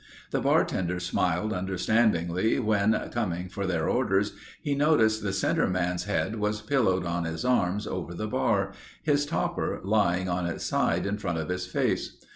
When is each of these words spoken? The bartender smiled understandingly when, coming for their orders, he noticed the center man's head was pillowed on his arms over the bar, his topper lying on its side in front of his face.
The 0.31 0.41
bartender 0.41 0.99
smiled 0.99 1.53
understandingly 1.53 2.57
when, 2.57 2.93
coming 3.11 3.49
for 3.49 3.67
their 3.67 3.87
orders, 3.87 4.33
he 4.59 4.73
noticed 4.73 5.21
the 5.21 5.31
center 5.31 5.67
man's 5.67 6.05
head 6.05 6.37
was 6.39 6.59
pillowed 6.59 7.05
on 7.05 7.25
his 7.25 7.45
arms 7.45 7.85
over 7.85 8.15
the 8.15 8.25
bar, 8.25 8.71
his 9.03 9.27
topper 9.27 9.79
lying 9.83 10.27
on 10.27 10.47
its 10.47 10.65
side 10.65 11.05
in 11.05 11.19
front 11.19 11.37
of 11.37 11.49
his 11.49 11.67
face. 11.67 12.17